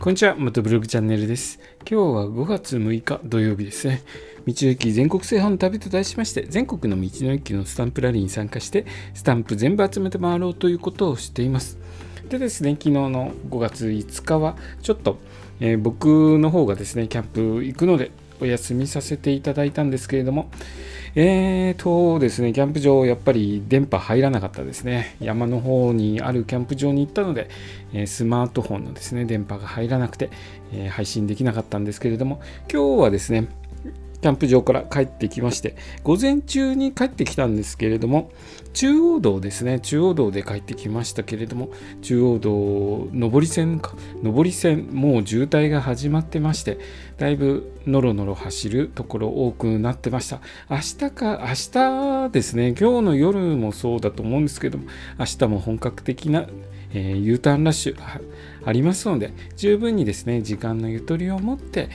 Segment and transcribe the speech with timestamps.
[0.00, 1.58] こんにちは、またブログチャンネルです。
[1.80, 4.04] 今日は5月6日土曜日ですね。
[4.46, 11.78] 道の駅全国制覇の旅と題しまして、全国の道の駅のスタンプラリーに参加して、スタンプ全部集めて回ろうということをしています。
[12.28, 15.18] でですね、昨日の5月5日は、ちょっと、
[15.58, 20.48] えー、僕の方がですね、キャンプ行くので、お休みさせていただいたんですけれども、
[21.20, 25.16] えーとですね、キャンプ場、やっぱり電波入らなかったですね。
[25.18, 27.50] 山の方にあるキャンプ場に行ったので、
[28.06, 30.30] スマートフォンのですね、電波が入らなくて、
[30.90, 32.40] 配信できなかったんですけれども、
[32.72, 33.48] 今日はですね、
[34.20, 38.30] キャンプ場から帰ってきまして、午前中に帰ってきたんですけれども、
[38.72, 41.70] 中央道ですね、中央道で帰ってきましたけれども、
[42.02, 46.78] 中央道、上り線か、上り線、もう渋滞が始まってまして、
[47.16, 50.40] だいぶのろのろ走るところ多くなってました。
[50.68, 54.84] 明日か、明日ですね、今日の夜もそうだと思うんですけども、
[55.18, 56.46] 明日も本格的な、
[56.92, 57.96] えー、U ターンラッシュ
[58.64, 61.88] ありますので、十分にですね、時間のゆとりを持って、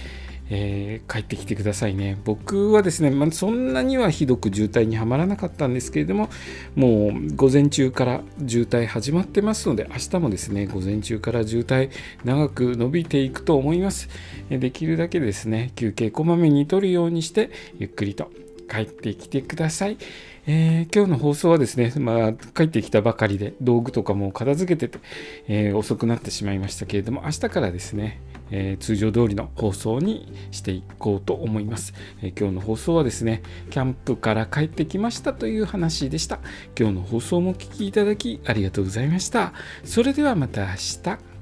[0.50, 2.18] えー、帰ってきてくださいね。
[2.26, 6.30] 僕はですね、まあ、そんなにはひどく渋滞にはまらなかったんですけれども、
[6.76, 11.90] もう午前中から渋滞始まってますので、明日もですね、午前中から渋滞
[12.24, 14.10] 長く伸びていくと思います。
[14.50, 18.32] できるだけですね、休憩こまめに取るようにして、ゆっくりと
[18.70, 19.98] 帰ってきてください。
[20.46, 25.04] えー、今日の放送はですね、まあ、帰ってきたばかりで道具とかも片付けてて、
[25.48, 28.20] えー、遅くなってしまいましたけれども、明日からですね、
[28.52, 36.40] えー、通常通りの放送にしていこうと思います、え今日の放送はですね、キャンプから帰ってきましたという話でした。
[36.78, 39.54] 今日の放送もお聴きいただきありがとうございました。
[39.84, 41.33] それではまた明日。